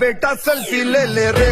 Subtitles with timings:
[0.00, 1.48] बेटा सेल्फी ले ले रे।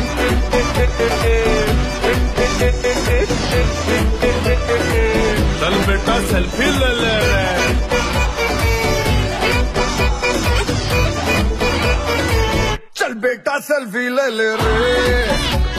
[5.60, 7.42] चल बेटा सेल्फी ले ले रे।
[12.96, 15.71] चल बेटा सेल्फी ले ले रे।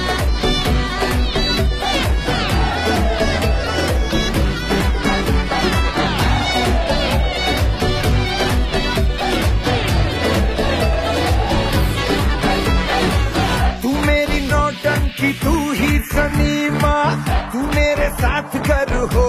[18.23, 19.29] साथ कर हो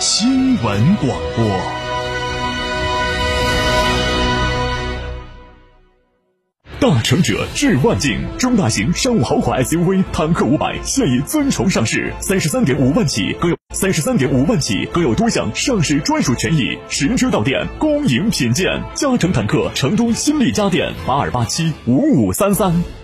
[0.00, 1.60] 新闻广播。
[6.80, 18.66] 大成者至万境，中大型商务豪华 SUV 坦克五百现已尊崇上市，三十三点五万起，更有三十三点五万起，更有多项上市专属权益，实车到店，恭迎品鉴。
[18.94, 23.03] 嘉诚坦克成都新力家电八二八七五五三三。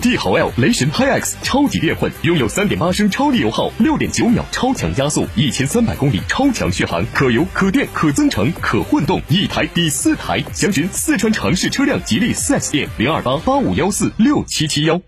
[0.00, 10.42] 帝豪 L 雷神 HiX 超级电混，拥有三点八升超低油耗，六点九秒超强加速，一千三百公里超强续航，可油可电可增程可混动，一台抵四台。
[10.54, 15.00] 详询四川城市车辆吉利四 S 店零二八八五幺四六七七幺。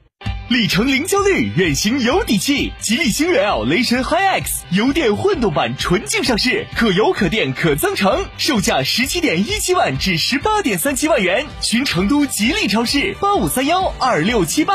[0.52, 2.70] 里程零焦虑，远行有底气。
[2.78, 11.46] 吉利星越 L 雷神 HiX 油电混动版纯净上市，可油可电可增程，售价十七点一七万至十八点三七万元。
[11.62, 14.74] 寻成都吉利超市八五三幺二六七八。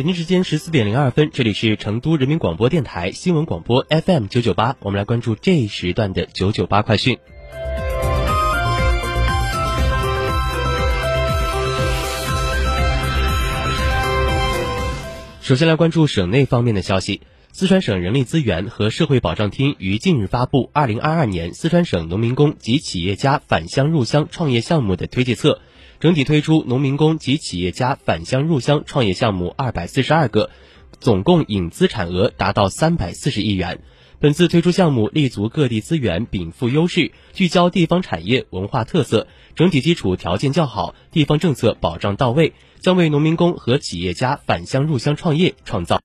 [0.00, 7.18] 北京时间十四点零二分，这里是成都人民广播电台新闻广播 FM 九九八，我们来关注这一时段的九九八快讯。
[15.42, 17.20] 首先来关注省内方面的消息。
[17.52, 25.60] 四川省人力资源和社会保障厅于近日发布《二零二二年四川省农民工及企业家返乡入乡创业项目的推介册》，
[26.00, 30.48] 整体推出农民工及企业家返乡入乡创业项目二百四十二个，
[30.98, 33.82] 总共引资产额达到三百四十亿元。
[34.18, 46.00] 本次推出项目立足各地资源禀赋优势，聚焦地方产业文化特色，整体基础条件较好，地方政策保障到位，将为农民工和企业家返乡入乡创业创造。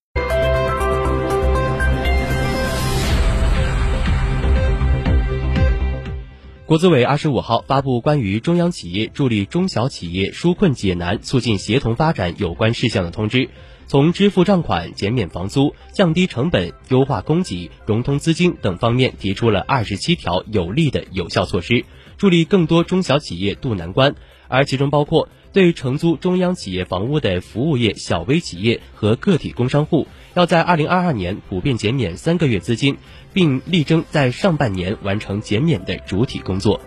[6.68, 13.52] 国资委二十五号发布关于中央企业助力中小企业纾困解难、促进协同发展有关事项的通知，
[13.88, 21.86] 从支付账款、减免房租、降低成本、优化供给、融通资金等方面提出了二十七条有力的有效措施，
[22.18, 24.16] 助力更多中小企业渡难关，
[24.48, 32.98] 而其中包括对承租中央企业房屋的服务业小微企业和个体工商户，要在二零二二年普遍减免三个月资金。
[33.36, 36.80] 并力争在上半年完成减免的主体工作。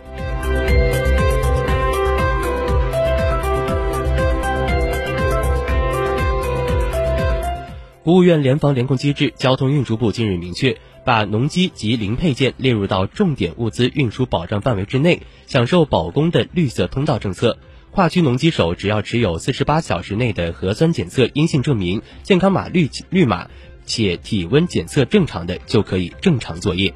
[8.09, 17.59] 国务院联防联控机制交通运输部近日明确，把农机及零配件列入到重点物资运输保障范围之内，享受保供的绿色通道政策。
[17.91, 23.49] 跨区农机手只要持有四十八小时内的核酸检测阴性证明、健康码绿绿码，
[23.85, 26.95] 且体温检测正常的，就可以正常作业。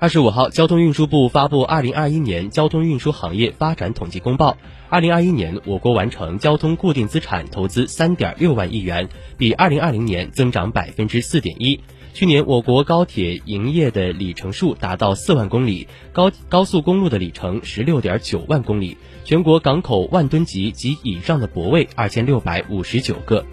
[0.00, 4.52] 二十五号，交通运输部发布《二零二一年交通运输行业发展统计公报》。
[4.88, 11.78] 二零二一年，我国完成交通固定资产投资三点六万亿元，比二零二零年增长百分之四点一。
[12.14, 23.44] 去年，我国高铁营业的里程数达到四万公里，高高速公路的里程十六点九万公里，全国港口万吨级及以上的泊位二千六百五十九个。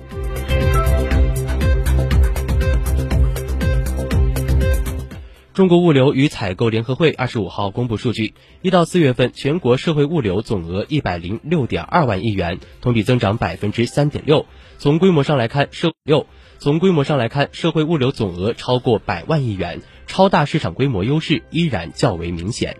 [5.57, 14.45] 中国物流与采购联合会二十五号公布数据，一到四月份全国社会物流总额一百零六点二万亿元，同比增长百分之三点六。
[14.77, 16.27] 从规模上来看，社六
[16.59, 22.77] 从规模上来看，社会物流总额超过百万亿元，超大市场规模优势依然较为明显。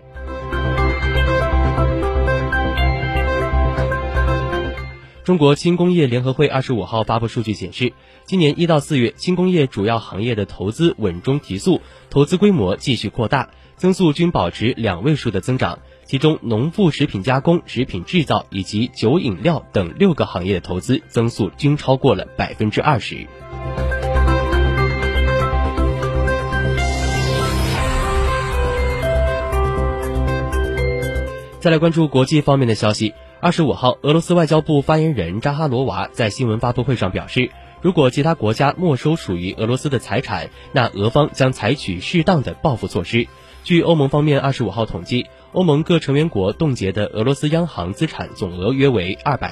[5.28, 7.92] 中国轻工业联合会二十五号发布数据显示，
[8.24, 15.80] 今年一到四月，轻工业主要行业的投资稳中提速，投资规模继续扩大，增速均保持两位数的增长。
[16.06, 23.26] 其中，农副食品加工、食品制造以及酒饮料等六个行业的投资增速均超过了百分之二十。
[31.60, 33.12] 再来关注国际方面的消息。
[33.40, 43.28] 二十五号，俄罗斯外交部发言人扎哈罗娃在新闻发布会上表示，如果其他国家没收属于俄罗斯的财产，那俄方将采取适当的报复措施。
[43.62, 49.46] 据欧盟方面二十五号统计，欧盟各成员国冻结的俄罗斯央行资产总额约为二百。